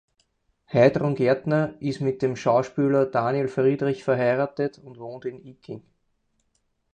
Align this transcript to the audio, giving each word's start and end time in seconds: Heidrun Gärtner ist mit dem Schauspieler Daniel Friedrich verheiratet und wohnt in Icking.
Heidrun 0.73 1.13
Gärtner 1.13 1.75
ist 1.79 2.01
mit 2.01 2.23
dem 2.23 2.35
Schauspieler 2.35 3.05
Daniel 3.05 3.47
Friedrich 3.47 4.03
verheiratet 4.03 4.79
und 4.79 4.97
wohnt 4.97 5.25
in 5.25 5.45
Icking. 5.45 5.83